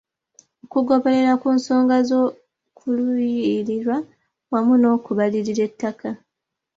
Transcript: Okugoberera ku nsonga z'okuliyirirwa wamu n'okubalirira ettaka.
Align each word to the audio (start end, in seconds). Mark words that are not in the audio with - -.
Okugoberera 0.65 1.33
ku 1.41 1.47
nsonga 1.57 1.95
z'okuliyirirwa 2.07 3.97
wamu 4.51 4.73
n'okubalirira 4.77 5.61
ettaka. 5.69 6.09